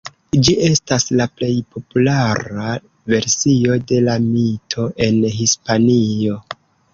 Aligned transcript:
Ĝi 0.45 0.53
estas 0.67 1.03
la 1.19 1.27
plej 1.41 1.49
populara 1.75 2.71
versio 3.15 3.77
de 3.93 4.01
la 4.07 4.17
mito 4.25 4.87
en 5.09 5.21
Hispanio. 5.37 6.41